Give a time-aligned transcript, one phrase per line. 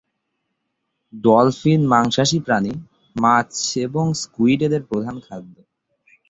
[1.13, 2.73] Dolphin মাংসাশী প্রাণী,
[3.15, 3.51] মাছ
[3.77, 5.55] এবং স্কুইড এদের প্রধান খাদ্য।